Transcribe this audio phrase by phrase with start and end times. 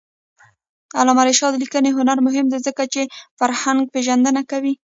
[0.91, 3.01] د علامه رشاد لیکنی هنر مهم دی ځکه چې
[3.39, 4.73] فرهنګپېژندنه کوي.